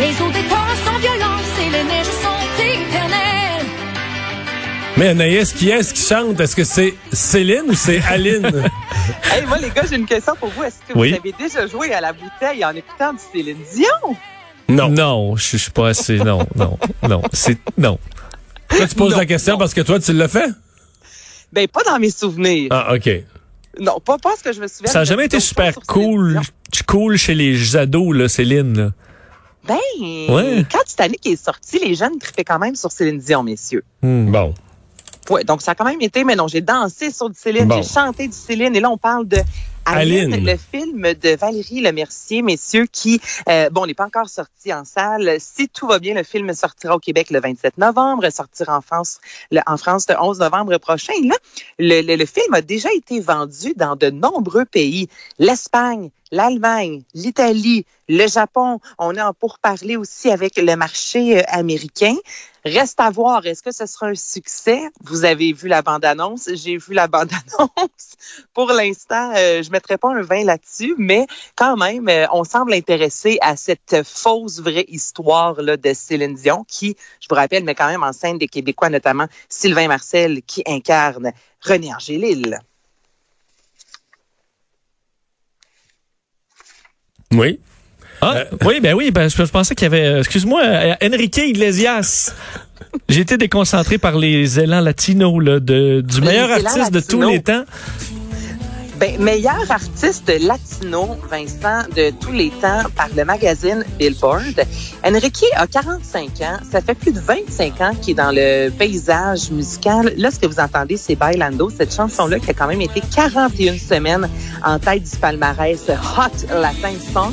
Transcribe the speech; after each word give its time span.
Les 0.00 0.20
eaux 0.22 0.30
des 0.32 0.42
temps 0.48 0.56
sont 0.86 0.98
violentes 0.98 1.52
et 1.60 1.70
les 1.70 1.84
neiges 1.84 2.06
sont 2.06 2.62
éternelles. 2.62 3.66
Mais 4.96 5.08
Anaïs, 5.08 5.52
qui 5.52 5.68
est-ce 5.70 5.92
qui 5.94 6.02
chante? 6.02 6.40
Est-ce 6.40 6.56
que 6.56 6.64
c'est 6.64 6.94
Céline 7.12 7.64
ou 7.68 7.74
c'est 7.74 8.00
Aline? 8.02 8.50
Hey, 9.32 9.44
moi, 9.46 9.58
les 9.58 9.70
gars, 9.70 9.82
j'ai 9.88 9.96
une 9.96 10.06
question 10.06 10.34
pour 10.38 10.48
vous. 10.50 10.64
Est-ce 10.64 10.76
que 10.88 10.98
Oui. 10.98 11.10
vous 11.10 11.16
avez 11.18 11.32
déjà 11.38 11.66
joué 11.66 11.92
à 11.92 12.00
la 12.00 12.12
bouteille 12.12 12.64
en 12.64 12.70
écoutant 12.74 13.12
du 13.12 13.18
Céline 13.32 13.58
Dion? 13.74 14.16
non. 14.68 14.88
Non, 14.88 15.36
je 15.36 15.56
suis 15.56 15.70
pas 15.70 15.88
assez. 15.88 16.16
Non, 16.18 16.40
non, 16.56 16.78
non. 17.08 17.22
C'est 17.32 17.58
non. 17.78 17.98
Toi, 18.68 18.86
tu 18.88 18.94
poses 18.96 19.12
Non, 19.12 19.18
la 19.18 19.26
question 19.26 19.52
non. 19.54 19.58
parce 19.58 19.72
que 19.74 19.80
toi, 19.82 19.98
tu 20.00 20.12
l'as 20.12 20.28
fait? 20.28 20.50
Ben, 21.52 21.66
pas 21.68 21.82
dans 21.84 21.98
mes 21.98 22.10
souvenirs. 22.10 22.68
Ah, 22.70 22.94
OK. 22.94 23.08
Non, 23.78 24.00
pas, 24.04 24.18
pas 24.18 24.34
ce 24.36 24.42
que 24.44 24.52
je 24.52 24.60
me 24.60 24.66
souviens. 24.68 24.90
Ça 24.90 24.98
a 24.98 25.02
mais 25.02 25.06
jamais 25.06 25.24
été 25.26 25.38
super 25.40 25.74
cool, 25.86 26.40
cool 26.88 27.16
chez 27.16 27.34
les 27.34 27.76
ados, 27.76 28.16
là, 28.16 28.28
Céline. 28.28 28.76
Là. 28.76 28.90
Ben, 29.64 29.78
Ouais. 30.28 30.64
quand 30.70 30.82
Titanic 30.86 31.26
est 31.26 31.36
sorti, 31.42 31.78
les 31.78 31.94
jeunes 31.94 32.18
trippaient 32.18 32.44
quand 32.44 32.58
même 32.58 32.74
sur 32.76 32.90
Céline 32.92 33.18
Dion, 33.18 33.42
messieurs. 33.42 33.84
Hmm. 34.02 34.30
Bon. 34.30 34.54
Ouais, 35.28 35.44
donc 35.44 35.62
ça 35.62 35.72
a 35.72 35.74
quand 35.74 35.84
même 35.84 36.00
été, 36.00 36.24
mais 36.24 36.34
non, 36.34 36.48
j'ai 36.48 36.60
dansé 36.60 37.10
sur 37.12 37.28
du 37.30 37.38
Céline, 37.38 37.66
Bon. 37.66 37.80
j'ai 37.82 37.88
chanté 37.88 38.26
du 38.26 38.36
Céline, 38.36 38.74
et 38.74 38.80
là, 38.80 38.90
on 38.90 38.96
parle 38.98 39.28
de 39.28 39.38
Aline, 39.84 40.32
Aline. 40.34 40.46
le 40.46 40.56
film 40.56 41.02
de 41.14 41.36
Valérie 41.36 41.80
Lemercier, 41.80 42.42
messieurs, 42.42 42.86
qui, 42.90 43.20
euh, 43.48 43.70
bon, 43.70 43.86
n'est 43.86 43.94
pas 43.94 44.06
encore 44.06 44.28
sorti 44.28 44.72
en 44.72 44.84
salle. 44.84 45.36
Si 45.38 45.68
tout 45.68 45.86
va 45.86 45.98
bien, 45.98 46.14
le 46.14 46.22
film 46.22 46.52
sortira 46.54 46.96
au 46.96 46.98
Québec 46.98 47.30
le 47.30 47.40
27 47.40 47.78
novembre, 47.78 48.28
sortira 48.30 48.76
en 48.76 48.80
France, 48.80 49.20
le, 49.50 49.60
en 49.66 49.76
France 49.76 50.06
le 50.08 50.16
11 50.20 50.38
novembre 50.40 50.76
prochain. 50.78 51.12
Là, 51.24 51.34
le, 51.78 52.02
le- 52.02 52.16
le 52.16 52.26
film 52.26 52.52
a 52.54 52.60
déjà 52.62 52.88
été 52.94 53.20
vendu 53.20 53.74
dans 53.76 53.96
de 53.96 54.10
nombreux 54.10 54.64
pays. 54.64 55.08
L'Espagne, 55.38 56.10
l'Allemagne, 56.30 57.02
l'Italie, 57.14 57.86
le 58.08 58.26
Japon. 58.26 58.80
On 58.98 59.14
est 59.14 59.22
en 59.22 59.32
pourparlers 59.32 59.96
aussi 59.96 60.30
avec 60.30 60.56
le 60.56 60.76
marché 60.76 61.38
euh, 61.38 61.42
américain. 61.48 62.14
Reste 62.64 63.00
à 63.00 63.08
voir, 63.10 63.46
est-ce 63.46 63.62
que 63.62 63.72
ce 63.72 63.86
sera 63.86 64.08
un 64.08 64.14
succès? 64.14 64.82
Vous 65.02 65.24
avez 65.24 65.52
vu 65.52 65.66
la 65.66 65.80
bande-annonce, 65.80 66.50
j'ai 66.52 66.76
vu 66.76 66.92
la 66.92 67.08
bande-annonce. 67.08 68.16
Pour 68.54 68.70
l'instant, 68.70 69.32
euh, 69.34 69.62
je 69.62 69.70
mettrai 69.70 69.96
pas 69.96 70.10
un 70.10 70.20
20 70.20 70.44
là-dessus, 70.44 70.94
mais 70.98 71.26
quand 71.56 71.76
même, 71.78 72.08
euh, 72.08 72.26
on 72.32 72.44
semble 72.44 72.74
intéressé 72.74 73.38
à 73.40 73.56
cette 73.56 74.02
fausse 74.04 74.60
vraie 74.60 74.84
histoire 74.88 75.60
là, 75.62 75.78
de 75.78 75.94
Céline 75.94 76.34
Dion, 76.34 76.64
qui, 76.68 76.96
je 77.20 77.28
vous 77.30 77.36
rappelle, 77.36 77.64
met 77.64 77.74
quand 77.74 77.88
même 77.88 78.02
en 78.02 78.12
scène 78.12 78.36
des 78.36 78.48
Québécois, 78.48 78.90
notamment 78.90 79.26
Sylvain 79.48 79.88
Marcel, 79.88 80.42
qui 80.42 80.62
incarne 80.66 81.32
René 81.62 81.94
Angélil. 81.94 82.60
Oui. 87.32 87.58
Ah, 88.20 88.34
Euh, 88.36 88.44
oui, 88.66 88.80
ben 88.80 88.94
oui, 88.94 89.10
ben, 89.10 89.28
je, 89.30 89.36
je 89.36 89.50
pensais 89.50 89.74
qu'il 89.74 89.84
y 89.84 89.86
avait, 89.86 90.04
euh, 90.04 90.18
excuse-moi, 90.18 90.60
euh, 90.62 90.94
Enrique 91.02 91.38
Iglesias. 91.38 92.34
J'ai 93.08 93.20
été 93.20 93.36
déconcentré 93.38 93.98
par 93.98 94.18
les 94.18 94.58
élans 94.60 94.80
latinos 94.80 95.42
là, 95.42 95.60
de, 95.60 96.00
du 96.00 96.20
meilleur 96.20 96.50
artiste 96.50 96.92
de 96.92 97.00
tous 97.00 97.22
les 97.22 97.40
temps. 97.42 97.64
Ben, 99.00 99.18
meilleur 99.18 99.70
artiste 99.70 100.30
latino, 100.42 101.16
Vincent, 101.30 101.88
de 101.96 102.10
tous 102.20 102.32
les 102.32 102.50
temps 102.50 102.82
par 102.94 103.08
le 103.16 103.24
magazine 103.24 103.82
Billboard. 103.98 104.60
Enrique 105.02 105.46
a 105.56 105.66
45 105.66 106.26
ans. 106.42 106.58
Ça 106.70 106.82
fait 106.82 106.94
plus 106.94 107.10
de 107.10 107.18
25 107.18 107.80
ans 107.80 107.92
qu'il 107.94 108.10
est 108.10 108.14
dans 108.16 108.30
le 108.30 108.68
paysage 108.68 109.50
musical. 109.52 110.12
Là, 110.18 110.30
ce 110.30 110.38
que 110.38 110.46
vous 110.46 110.60
entendez, 110.60 110.98
c'est 110.98 111.14
Bailando, 111.14 111.70
cette 111.70 111.94
chanson-là 111.94 112.40
qui 112.40 112.50
a 112.50 112.52
quand 112.52 112.66
même 112.66 112.82
été 112.82 113.00
41 113.00 113.78
semaines 113.78 114.28
en 114.62 114.78
tête 114.78 115.10
du 115.10 115.16
palmarès 115.16 115.80
Hot 115.88 116.54
Latin 116.60 116.92
Song. 117.14 117.32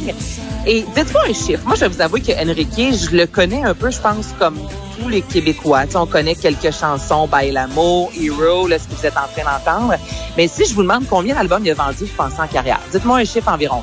Et 0.66 0.86
dites-moi 0.96 1.24
un 1.30 1.34
chiffre. 1.34 1.66
Moi, 1.66 1.76
je 1.76 1.82
vais 1.82 1.90
vous 1.90 2.02
avouer 2.02 2.22
que 2.22 2.32
Enrique, 2.32 2.96
je 2.96 3.14
le 3.14 3.28
connais 3.28 3.64
un 3.66 3.74
peu, 3.74 3.92
je 3.92 4.00
pense, 4.00 4.28
comme 4.40 4.58
tous 5.02 5.10
les 5.10 5.22
Québécois. 5.22 5.86
Tu 5.86 5.92
sais, 5.92 5.98
on 5.98 6.06
connaît 6.06 6.36
quelques 6.36 6.72
chansons, 6.72 7.28
Bailamo, 7.28 8.10
Hero, 8.20 8.68
là, 8.68 8.78
ce 8.80 8.86
que 8.88 8.94
vous 9.00 9.06
êtes 9.06 9.18
en 9.18 9.28
train 9.42 9.52
d'entendre. 9.52 9.96
Mais 10.38 10.48
si 10.48 10.66
je 10.68 10.74
vous 10.74 10.82
demande 10.84 11.04
combien 11.10 11.36
d'albums 11.36 11.66
il 11.66 11.72
a 11.72 11.74
vendu, 11.74 12.06
je 12.06 12.16
pense 12.16 12.34
en 12.40 12.48
carrière. 12.48 12.80
Dites-moi 12.92 13.18
un 13.20 13.26
chiffre 13.26 13.50
environ. 13.52 13.82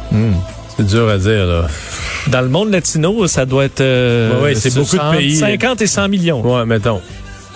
C'est 0.77 0.87
dur 0.87 1.09
à 1.09 1.19
dire, 1.19 1.47
là. 1.47 1.67
Dans 2.29 2.41
le 2.41 2.49
monde 2.49 2.71
latino, 2.71 3.27
ça 3.27 3.45
doit 3.47 3.65
être 3.67 3.81
euh, 3.81 4.37
Ouais, 4.39 4.43
ouais, 4.45 4.55
c'est 4.55 4.75
beaucoup 4.75 4.97
de 4.97 5.01
entre 5.01 5.17
pays. 5.19 5.37
50 5.37 5.83
et 5.83 5.87
100 5.87 6.09
millions. 6.09 6.41
Ouais, 6.41 6.65
mettons. 6.65 7.01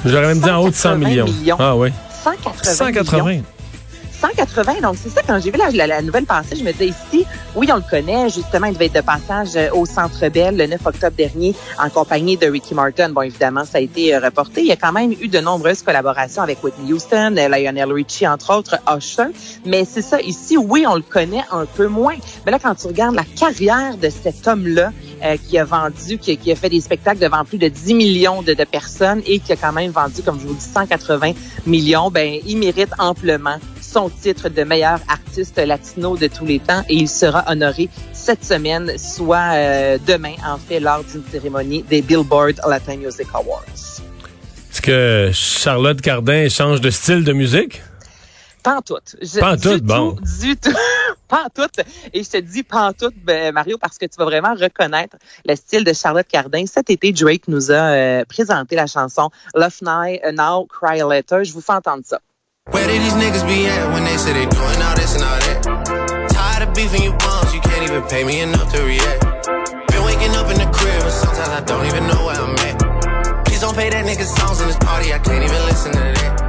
J'aurais 0.04 0.28
même 0.28 0.40
dit 0.40 0.50
en 0.50 0.58
haut 0.62 0.70
de 0.70 0.74
100 0.74 0.90
180 0.90 1.08
millions. 1.08 1.24
millions. 1.24 1.56
Ah, 1.58 1.74
oui. 1.74 1.88
180. 2.24 2.74
180. 2.74 3.24
millions. 3.24 3.42
180, 4.20 4.80
donc 4.80 4.96
c'est 5.00 5.10
ça, 5.10 5.22
quand 5.26 5.38
j'ai 5.40 5.50
vu 5.50 5.58
la, 5.58 6.02
nouvelle 6.02 6.24
passer, 6.24 6.56
je 6.56 6.64
me 6.64 6.72
disais 6.72 6.88
ici, 6.88 7.24
oui, 7.54 7.68
on 7.72 7.76
le 7.76 7.82
connaît, 7.88 8.28
justement, 8.28 8.66
il 8.66 8.74
devait 8.74 8.86
être 8.86 8.96
de 8.96 9.00
passage 9.00 9.50
euh, 9.56 9.70
au 9.72 9.86
Centre 9.86 10.28
Bell 10.28 10.56
le 10.56 10.66
9 10.66 10.86
octobre 10.86 11.16
dernier 11.16 11.54
en 11.78 11.88
compagnie 11.88 12.36
de 12.36 12.46
Ricky 12.46 12.74
Martin. 12.74 13.10
Bon, 13.10 13.22
évidemment, 13.22 13.64
ça 13.64 13.78
a 13.78 13.80
été 13.80 14.14
euh, 14.14 14.20
reporté. 14.20 14.62
Il 14.62 14.66
y 14.66 14.72
a 14.72 14.76
quand 14.76 14.92
même 14.92 15.12
eu 15.12 15.28
de 15.28 15.38
nombreuses 15.38 15.82
collaborations 15.82 16.42
avec 16.42 16.62
Whitney 16.62 16.92
Houston, 16.92 17.36
euh, 17.36 17.48
Lionel 17.48 17.92
Richie, 17.92 18.26
entre 18.26 18.56
autres, 18.56 18.76
Usher. 18.88 19.30
Mais 19.64 19.84
c'est 19.84 20.02
ça, 20.02 20.20
ici, 20.20 20.56
oui, 20.56 20.84
on 20.88 20.96
le 20.96 21.02
connaît 21.02 21.44
un 21.52 21.66
peu 21.66 21.86
moins. 21.86 22.16
Mais 22.44 22.52
là, 22.52 22.58
quand 22.58 22.74
tu 22.74 22.88
regardes 22.88 23.14
la 23.14 23.24
carrière 23.24 23.96
de 23.96 24.10
cet 24.10 24.46
homme-là, 24.48 24.92
euh, 25.24 25.36
qui 25.36 25.58
a 25.58 25.64
vendu, 25.64 26.18
qui, 26.18 26.36
qui 26.36 26.52
a 26.52 26.56
fait 26.56 26.68
des 26.68 26.80
spectacles 26.80 27.18
devant 27.18 27.44
plus 27.44 27.58
de 27.58 27.68
10 27.68 27.94
millions 27.94 28.42
de 28.42 28.54
personnes 28.64 29.20
et 29.26 29.40
qui 29.40 29.52
a 29.52 29.56
quand 29.56 29.72
même 29.72 29.90
vendu, 29.90 30.22
comme 30.22 30.38
je 30.40 30.46
vous 30.46 30.54
dis, 30.54 30.64
180 30.64 31.32
millions, 31.66 32.10
ben, 32.10 32.38
il 32.46 32.56
mérite 32.56 32.90
amplement 32.98 33.56
son 33.90 34.10
titre 34.10 34.48
de 34.48 34.64
meilleur 34.64 34.98
artiste 35.08 35.56
latino 35.58 36.16
de 36.16 36.26
tous 36.26 36.44
les 36.44 36.58
temps 36.60 36.82
et 36.88 36.94
il 36.94 37.08
sera 37.08 37.44
honoré 37.48 37.88
cette 38.12 38.44
semaine, 38.44 38.96
soit 38.98 39.54
euh, 39.54 39.98
demain, 40.06 40.34
en 40.46 40.58
fait, 40.58 40.78
lors 40.80 41.02
d'une 41.04 41.24
cérémonie 41.30 41.82
des 41.84 42.02
Billboard 42.02 42.60
Latin 42.68 42.96
Music 42.96 43.26
Awards. 43.32 43.62
Est-ce 44.70 44.82
que 44.82 45.30
Charlotte 45.32 46.00
Cardin 46.00 46.48
change 46.48 46.80
de 46.80 46.90
style 46.90 47.24
de 47.24 47.32
musique? 47.32 47.82
Pantoute. 48.62 49.16
Je- 49.22 49.40
Pantoute, 49.40 49.80
du 49.80 49.80
bon. 49.80 50.16
Tout, 50.16 50.24
du 50.40 50.56
tout. 50.56 50.70
pantoute. 51.28 51.80
Et 52.12 52.22
je 52.22 52.28
te 52.30 52.36
dis 52.38 52.62
pantoute, 52.62 53.14
ben, 53.24 53.52
Mario, 53.54 53.78
parce 53.78 53.96
que 53.96 54.04
tu 54.04 54.16
vas 54.18 54.24
vraiment 54.26 54.54
reconnaître 54.54 55.16
le 55.46 55.54
style 55.56 55.84
de 55.84 55.92
Charlotte 55.94 56.26
Cardin. 56.28 56.64
Cet 56.66 56.90
été, 56.90 57.12
Drake 57.12 57.48
nous 57.48 57.70
a 57.70 57.74
euh, 57.74 58.24
présenté 58.28 58.76
la 58.76 58.86
chanson 58.86 59.30
Love 59.54 59.78
Night, 59.82 60.20
Now, 60.34 60.66
Cry 60.66 61.00
Letter. 61.08 61.44
Je 61.44 61.52
vous 61.52 61.60
fais 61.62 61.72
entendre 61.72 62.02
ça. 62.04 62.18
Where 62.70 62.86
did 62.86 63.00
these 63.00 63.14
niggas 63.14 63.46
be 63.46 63.66
at 63.66 63.92
when 63.92 64.04
they 64.04 64.16
say 64.16 64.32
they 64.32 64.46
doing 64.46 64.80
all 64.82 64.94
this 64.94 65.14
and 65.14 65.24
all 65.24 65.40
that? 65.40 66.28
Tired 66.30 66.68
of 66.68 66.74
beefing 66.74 67.02
you 67.02 67.12
bums, 67.12 67.54
you 67.54 67.60
can't 67.60 67.82
even 67.88 68.02
pay 68.08 68.24
me 68.24 68.40
enough 68.40 68.72
to 68.72 68.82
react. 68.82 69.22
Been 69.88 70.04
waking 70.04 70.34
up 70.36 70.50
in 70.52 70.58
the 70.58 70.68
crib 70.72 71.02
and 71.02 71.12
sometimes 71.12 71.48
I 71.48 71.60
don't 71.64 71.86
even 71.86 72.06
know 72.06 72.26
where 72.26 72.36
I'm 72.36 72.54
at. 72.68 73.44
Please 73.46 73.60
don't 73.60 73.74
pay 73.74 73.90
that 73.90 74.04
nigga 74.04 74.24
songs 74.24 74.60
in 74.60 74.68
this 74.68 74.76
party, 74.78 75.12
I 75.12 75.18
can't 75.18 75.44
even 75.44 75.62
listen 75.66 75.92
to 75.92 75.98
that. 75.98 76.48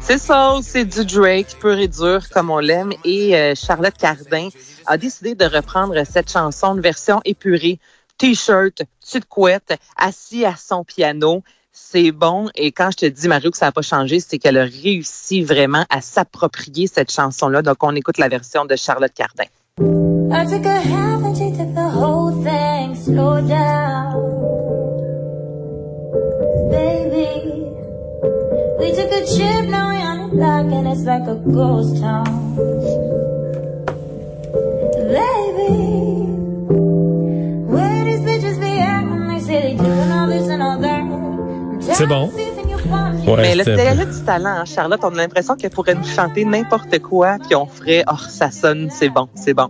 C'est 0.00 0.16
ça, 0.16 0.58
c'est 0.62 0.86
du 0.86 1.04
Drake, 1.04 1.58
pur 1.60 1.78
et 1.78 1.86
dur, 1.86 2.30
comme 2.30 2.48
on 2.48 2.60
l'aime. 2.60 2.94
Et 3.04 3.36
euh, 3.36 3.54
Charlotte 3.54 3.94
Cardin 3.98 4.48
a 4.86 4.96
décidé 4.96 5.34
de 5.34 5.44
reprendre 5.44 6.02
cette 6.10 6.32
chanson, 6.32 6.76
une 6.76 6.80
version 6.80 7.20
épurée. 7.26 7.78
T-shirt, 8.16 8.84
petite 9.02 9.28
couette, 9.28 9.78
assis 9.98 10.46
à 10.46 10.56
son 10.56 10.82
piano. 10.82 11.42
C'est 11.72 12.12
bon. 12.12 12.48
Et 12.54 12.72
quand 12.72 12.90
je 12.90 12.96
te 12.96 13.06
dis, 13.06 13.28
Mario, 13.28 13.50
que 13.50 13.56
ça 13.56 13.66
n'a 13.66 13.72
pas 13.72 13.82
changé, 13.82 14.20
c'est 14.20 14.38
qu'elle 14.38 14.58
a 14.58 14.64
réussi 14.64 15.42
vraiment 15.42 15.84
à 15.90 16.00
s'approprier 16.00 16.86
cette 16.86 17.12
chanson-là. 17.12 17.62
Donc, 17.62 17.82
on 17.82 17.94
écoute 17.94 18.18
la 18.18 18.28
version 18.28 18.64
de 18.64 18.76
Charlotte 18.76 19.12
Cardin. 19.14 19.44
C'est 41.98 42.06
bon. 42.06 42.30
Ouais, 43.26 43.42
Mais 43.42 43.54
le 43.56 43.62
a 43.62 44.04
du 44.04 44.24
talent, 44.24 44.58
hein, 44.60 44.64
Charlotte. 44.64 45.00
On 45.02 45.12
a 45.14 45.16
l'impression 45.16 45.56
qu'elle 45.56 45.72
pourrait 45.72 45.96
nous 45.96 46.06
chanter 46.06 46.44
n'importe 46.44 47.00
quoi, 47.00 47.38
puis 47.44 47.56
on 47.56 47.66
ferait, 47.66 48.04
oh, 48.08 48.14
ça 48.28 48.52
sonne, 48.52 48.88
c'est 48.88 49.08
bon, 49.08 49.28
c'est 49.34 49.52
bon. 49.52 49.68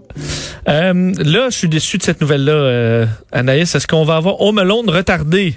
Euh, 0.68 1.14
là, 1.24 1.48
je 1.48 1.56
suis 1.56 1.70
déçu 1.70 1.96
de 1.96 2.02
cette 2.02 2.20
nouvelle-là, 2.20 2.52
euh, 2.52 3.06
Anaïs. 3.32 3.74
Est-ce 3.74 3.86
qu'on 3.86 4.04
va 4.04 4.16
avoir 4.16 4.42
Home 4.42 4.58
Alone 4.58 4.90
retardé? 4.90 5.56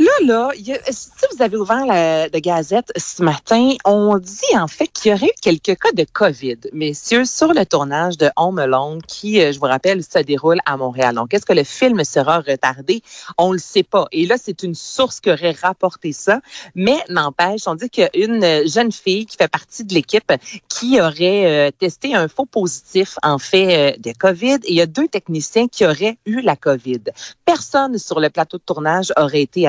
Là, 0.00 0.10
là, 0.24 0.50
si 0.90 1.08
vous 1.30 1.42
avez 1.42 1.56
ouvert 1.56 1.86
la, 1.86 2.28
Gazette 2.28 2.90
ce 2.96 3.22
matin, 3.22 3.74
on 3.84 4.18
dit 4.18 4.56
en 4.56 4.66
fait 4.66 4.88
qu'il 4.88 5.12
y 5.12 5.14
aurait 5.14 5.26
eu 5.26 5.40
quelques 5.40 5.78
cas 5.80 5.92
de 5.92 6.04
COVID, 6.12 6.56
messieurs, 6.72 7.24
sur 7.24 7.54
le 7.54 7.64
tournage 7.64 8.18
de 8.18 8.28
Home 8.36 8.58
Alone 8.58 9.00
qui, 9.06 9.40
euh, 9.40 9.52
je 9.52 9.60
vous 9.60 9.66
rappelle, 9.66 10.02
se 10.02 10.18
déroule 10.18 10.58
à 10.66 10.76
Montréal. 10.76 11.14
Donc, 11.14 11.32
est-ce 11.32 11.46
que 11.46 11.52
le 11.52 11.62
film 11.62 12.02
sera 12.02 12.40
retardé? 12.40 13.02
On 13.38 13.52
le 13.52 13.58
sait 13.58 13.84
pas. 13.84 14.06
Et 14.10 14.26
là, 14.26 14.34
c'est 14.36 14.64
une 14.64 14.74
source 14.74 15.20
qui 15.20 15.30
aurait 15.30 15.54
rapporté 15.62 16.12
ça. 16.12 16.40
Mais 16.74 16.96
n'empêche, 17.08 17.68
on 17.68 17.76
dit 17.76 17.88
qu'il 17.88 18.02
y 18.02 18.06
a 18.06 18.24
une 18.24 18.68
jeune 18.68 18.90
fille 18.90 19.26
qui 19.26 19.36
fait 19.36 19.48
partie 19.48 19.84
de 19.84 19.94
l'équipe 19.94 20.32
qui 20.68 21.00
aurait 21.00 21.68
euh, 21.68 21.70
testé 21.70 22.16
un 22.16 22.26
faux 22.26 22.46
positif, 22.46 23.16
en 23.22 23.38
fait, 23.38 23.94
euh, 23.94 23.96
de 23.98 24.12
COVID. 24.18 24.58
Et 24.64 24.70
il 24.70 24.76
y 24.76 24.80
a 24.80 24.86
deux 24.86 25.06
techniciens 25.06 25.68
qui 25.68 25.86
auraient 25.86 26.18
eu 26.26 26.40
la 26.40 26.56
COVID. 26.56 27.04
Personne 27.44 27.96
sur 27.96 28.18
le 28.18 28.28
plateau 28.28 28.58
de 28.58 28.64
tournage 28.64 29.12
aurait 29.16 29.42
été 29.42 29.68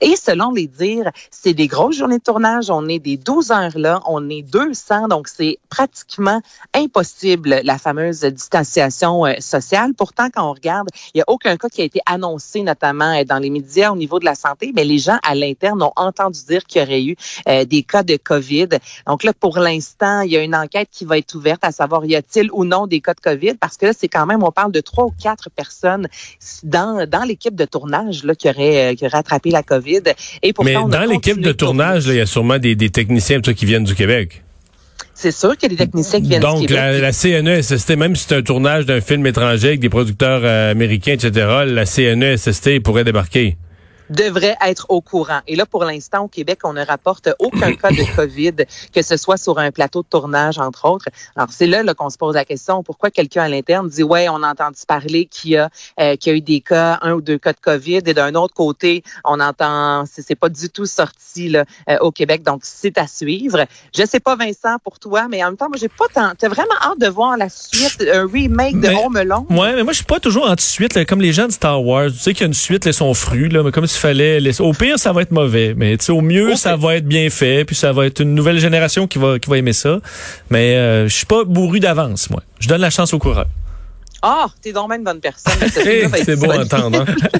Et 0.00 0.16
selon 0.16 0.50
les 0.52 0.66
dires, 0.66 1.10
c'est 1.30 1.54
des 1.54 1.66
grosses 1.66 1.96
journées 1.96 2.18
de 2.18 2.22
tournage. 2.22 2.70
On 2.70 2.88
est 2.88 2.98
des 2.98 3.16
12 3.16 3.50
heures 3.50 3.78
là. 3.78 4.00
On 4.06 4.28
est 4.28 4.42
200. 4.42 5.08
Donc, 5.08 5.28
c'est 5.28 5.58
pratiquement 5.68 6.40
impossible, 6.74 7.60
la 7.64 7.78
fameuse 7.78 8.20
distanciation 8.20 9.26
euh, 9.26 9.34
sociale. 9.40 9.94
Pourtant, 9.94 10.28
quand 10.32 10.48
on 10.48 10.52
regarde, 10.52 10.88
il 11.14 11.18
n'y 11.18 11.22
a 11.22 11.24
aucun 11.26 11.56
cas 11.56 11.68
qui 11.68 11.82
a 11.82 11.84
été 11.84 12.00
annoncé, 12.06 12.62
notamment 12.62 13.18
euh, 13.18 13.24
dans 13.24 13.38
les 13.38 13.50
médias 13.50 13.90
au 13.90 13.96
niveau 13.96 14.18
de 14.18 14.24
la 14.24 14.34
santé. 14.34 14.72
Mais 14.74 14.84
les 14.84 14.98
gens 14.98 15.18
à 15.22 15.34
l'interne 15.34 15.82
ont 15.82 15.92
entendu 15.96 16.40
dire 16.46 16.64
qu'il 16.64 16.82
y 16.82 16.84
aurait 16.84 17.02
eu 17.02 17.16
euh, 17.48 17.64
des 17.64 17.82
cas 17.82 18.02
de 18.02 18.16
COVID. 18.16 18.68
Donc 19.06 19.22
là, 19.24 19.32
pour 19.32 19.58
l'instant, 19.58 20.20
il 20.20 20.32
y 20.32 20.36
a 20.36 20.42
une 20.42 20.54
enquête 20.54 20.88
qui 20.90 21.04
va 21.04 21.18
être 21.18 21.34
ouverte 21.34 21.64
à 21.64 21.72
savoir 21.72 22.04
y 22.04 22.16
a-t-il 22.16 22.50
ou 22.52 22.64
non 22.64 22.86
des 22.86 23.00
cas 23.00 23.14
de 23.14 23.20
COVID. 23.20 23.54
Parce 23.54 23.76
que 23.76 23.86
là, 23.86 23.92
c'est 23.96 24.08
quand 24.08 24.26
même, 24.26 24.42
on 24.42 24.52
parle 24.52 24.72
de 24.72 24.80
trois 24.80 25.04
ou 25.04 25.14
quatre 25.20 25.50
personnes 25.50 26.08
dans, 26.62 27.08
dans 27.08 27.24
l'équipe 27.24 27.54
de 27.54 27.64
tournage 27.64 28.24
là, 28.24 28.34
qui 28.34 28.48
aurait, 28.48 28.92
euh, 28.92 28.94
qui 28.94 29.06
aurait 29.06 29.21
attrapé 29.22 29.50
la 29.50 29.62
COVID. 29.62 30.02
Et 30.42 30.52
pourtant, 30.52 30.86
Mais 30.86 30.98
dans 30.98 31.04
l'équipe 31.10 31.40
de 31.40 31.52
tournage, 31.52 32.06
il 32.06 32.14
y 32.14 32.20
a 32.20 32.26
sûrement 32.26 32.58
des, 32.58 32.74
des 32.74 32.90
techniciens 32.90 33.40
qui 33.40 33.64
viennent 33.64 33.84
du 33.84 33.94
Québec. 33.94 34.42
C'est 35.14 35.30
sûr 35.30 35.56
qu'il 35.56 35.70
y 35.70 35.74
a 35.74 35.76
des 35.76 35.84
techniciens 35.84 36.20
qui 36.20 36.28
viennent 36.28 36.40
du 36.40 36.46
Donc, 36.46 36.60
Québec. 36.66 36.76
la, 36.76 36.98
la 36.98 37.12
CNESST, 37.12 37.96
même 37.96 38.16
si 38.16 38.26
c'est 38.28 38.36
un 38.36 38.42
tournage 38.42 38.86
d'un 38.86 39.00
film 39.00 39.26
étranger 39.26 39.68
avec 39.68 39.80
des 39.80 39.88
producteurs 39.88 40.40
euh, 40.44 40.70
américains, 40.72 41.12
etc., 41.12 41.46
la 41.66 41.86
CNESST 41.86 42.80
pourrait 42.82 43.04
débarquer. 43.04 43.56
Devrait 44.12 44.56
être 44.64 44.86
au 44.88 45.00
courant. 45.00 45.40
Et 45.46 45.56
là, 45.56 45.66
pour 45.66 45.84
l'instant, 45.84 46.24
au 46.24 46.28
Québec, 46.28 46.60
on 46.64 46.72
ne 46.72 46.84
rapporte 46.84 47.30
aucun 47.38 47.72
cas 47.74 47.90
de 47.90 48.16
COVID, 48.16 48.64
que 48.94 49.02
ce 49.02 49.16
soit 49.16 49.36
sur 49.36 49.58
un 49.58 49.70
plateau 49.70 50.02
de 50.02 50.08
tournage, 50.08 50.58
entre 50.58 50.88
autres. 50.88 51.06
Alors, 51.36 51.48
c'est 51.50 51.66
là, 51.66 51.82
là 51.82 51.94
qu'on 51.94 52.10
se 52.10 52.18
pose 52.18 52.34
la 52.34 52.44
question, 52.44 52.82
pourquoi 52.82 53.10
quelqu'un 53.10 53.42
à 53.42 53.48
l'interne 53.48 53.88
dit, 53.88 54.02
ouais, 54.02 54.28
on 54.28 54.42
a 54.42 54.50
entendu 54.50 54.78
parler 54.86 55.26
qu'il 55.26 55.52
y 55.52 55.56
a, 55.56 55.68
euh, 56.00 56.16
qu'il 56.16 56.32
y 56.32 56.34
a 56.34 56.38
eu 56.38 56.40
des 56.40 56.60
cas, 56.60 56.98
un 57.02 57.12
ou 57.12 57.20
deux 57.20 57.38
cas 57.38 57.52
de 57.52 57.60
COVID, 57.60 58.00
et 58.06 58.14
d'un 58.14 58.34
autre 58.34 58.54
côté, 58.54 59.02
on 59.24 59.40
entend, 59.40 60.04
c'est 60.10 60.22
c'est 60.22 60.36
pas 60.36 60.48
du 60.48 60.70
tout 60.70 60.86
sorti 60.86 61.48
là, 61.48 61.64
euh, 61.90 61.98
au 62.00 62.10
Québec, 62.12 62.42
donc 62.42 62.60
c'est 62.62 62.96
à 62.98 63.06
suivre. 63.06 63.66
Je 63.94 64.04
sais 64.06 64.20
pas, 64.20 64.36
Vincent, 64.36 64.76
pour 64.84 64.98
toi, 64.98 65.26
mais 65.28 65.42
en 65.42 65.48
même 65.48 65.56
temps, 65.56 65.68
moi, 65.68 65.78
j'ai 65.80 65.88
pas 65.88 66.06
tant, 66.14 66.32
t'as 66.38 66.48
vraiment 66.48 66.74
hâte 66.80 67.00
de 67.00 67.08
voir 67.08 67.36
la 67.36 67.48
suite, 67.48 68.04
un 68.12 68.26
remake 68.26 68.80
de 68.80 68.88
Mais- 68.88 69.04
Home 69.04 69.16
Alone? 69.16 69.46
Ouais, 69.50 69.74
mais 69.74 69.82
moi, 69.82 69.92
je 69.92 69.98
suis 69.98 70.04
pas 70.04 70.20
toujours 70.20 70.48
anti-suite, 70.48 70.94
là, 70.94 71.04
comme 71.04 71.20
les 71.20 71.32
gens 71.32 71.46
de 71.46 71.52
Star 71.52 71.82
Wars. 71.84 72.10
Tu 72.10 72.18
sais 72.18 72.32
qu'il 72.32 72.42
y 72.42 72.44
a 72.44 72.46
une 72.46 72.54
suite, 72.54 72.84
là, 72.84 72.92
son 72.92 73.12
fruit, 73.14 73.48
là, 73.48 73.62
mais 73.62 73.72
comme 73.72 73.86
s'il 73.86 74.00
fallait. 74.02 74.40
laisser- 74.40 74.62
Au 74.62 74.72
pire, 74.72 74.98
ça 74.98 75.12
va 75.12 75.22
être 75.22 75.30
mauvais, 75.32 75.74
mais 75.76 75.96
tu 75.96 76.04
sais, 76.06 76.12
au 76.12 76.20
mieux, 76.20 76.54
ça 76.56 76.76
va 76.76 76.96
être 76.96 77.06
bien 77.06 77.30
fait, 77.30 77.64
puis 77.64 77.74
ça 77.76 77.92
va 77.92 78.04
être 78.06 78.20
une 78.20 78.34
nouvelle 78.34 78.58
génération 78.58 79.06
qui 79.06 79.18
va, 79.18 79.38
qui 79.38 79.48
va 79.48 79.56
aimer 79.58 79.72
ça. 79.72 80.00
Mais 80.50 80.76
euh, 80.76 81.08
je 81.08 81.14
suis 81.14 81.26
pas 81.26 81.44
bourru 81.44 81.80
d'avance, 81.80 82.28
moi. 82.30 82.42
Je 82.60 82.68
donne 82.68 82.80
la 82.80 82.90
chance 82.90 83.14
au 83.14 83.18
coureur. 83.18 83.46
Ah, 84.20 84.46
t'es 84.62 84.72
donc 84.72 84.88
même 84.88 85.00
une 85.00 85.04
bonne 85.04 85.20
personne. 85.20 85.52
Hey, 85.86 86.06
c'est 86.24 86.36
beau 86.36 86.50
à 86.50 86.58
entendre. 86.62 87.00
hein? 87.08 87.14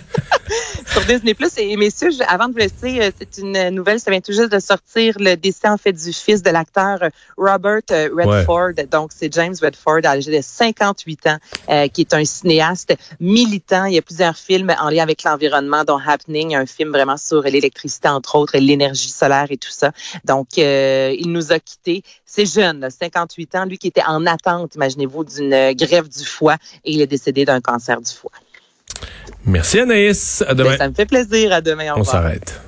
sur 0.93 1.05
Disney 1.06 1.33
Plus. 1.35 1.50
Et 1.56 1.77
messieurs, 1.77 2.11
je- 2.11 2.23
avant 2.29 2.49
de 2.49 2.53
vous 2.53 2.59
laisser, 2.59 3.00
euh, 3.00 3.11
c'est 3.19 3.39
une 3.41 3.71
nouvelle, 3.71 3.99
ça 3.99 4.11
vient 4.11 4.21
tout 4.21 4.33
juste 4.33 4.50
de 4.53 4.59
sortir 4.59 5.15
le 5.19 5.37
décès 5.37 5.69
en 5.69 5.79
fait 5.79 5.93
du 5.93 6.12
fils 6.12 6.43
de 6.43 6.50
l'acteur 6.50 7.03
euh, 7.03 7.09
Robert 7.39 7.81
euh, 7.91 8.09
Redford. 8.15 8.73
Donc 8.91 9.11
c'est 9.17 9.33
James 9.33 9.55
Redford, 9.61 10.05
âgé 10.05 10.37
de 10.37 10.43
58 10.43 11.27
ans, 11.29 11.37
euh, 11.71 11.89
qui 11.89 12.03
est 12.03 12.12
un 12.15 12.25
cinéaste 12.25 12.94
militant. 13.21 13.87
Il 13.87 13.94
y 13.94 13.99
a 13.99 14.03
plusieurs 14.03 14.37
films 14.37 14.75
en 14.81 14.91
lien 14.91 15.03
avec 15.03 15.23
l'environnement, 15.23 15.85
dont 15.85 15.99
Happening, 15.99 16.55
un 16.56 16.67
film 16.67 16.91
vraiment 16.91 17.17
sur 17.17 17.43
l'électricité 17.43 18.09
entre 18.09 18.37
autres, 18.37 18.55
et 18.55 18.61
l'énergie 18.61 19.09
solaire 19.11 19.47
et 19.50 19.56
tout 19.56 19.71
ça. 19.71 19.93
Donc 20.25 20.49
euh, 20.59 21.15
il 21.19 21.33
nous 21.33 21.53
a 21.53 21.59
quittés. 21.59 22.03
C'est 22.27 22.47
jeune, 22.47 22.81
là, 22.81 22.91
58 22.91 23.55
ans, 23.55 23.65
lui 23.65 23.79
qui 23.79 23.89
était 23.89 24.05
en 24.06 24.27
attente, 24.27 24.75
imaginez-vous, 24.75 25.25
d'une 25.25 25.73
grève 25.73 26.09
du 26.09 26.25
foie 26.25 26.56
et 26.85 26.93
il 26.93 27.00
est 27.00 27.06
décédé 27.06 27.44
d'un 27.47 27.61
cancer 27.61 28.00
du 28.00 28.11
foie. 28.12 28.31
Merci 29.44 29.81
Anaïs. 29.81 30.43
À 30.47 30.55
Ben, 30.55 30.65
demain. 30.65 30.77
ça 30.77 30.89
me 30.89 30.94
fait 30.94 31.06
plaisir. 31.06 31.53
À 31.53 31.61
demain. 31.61 31.93
Au 31.94 32.00
On 32.00 32.05
s'arrête. 32.05 32.61